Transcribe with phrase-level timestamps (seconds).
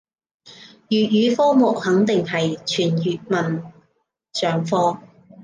[0.89, 3.71] 粵語科目肯定係全粵文
[4.33, 4.99] 上課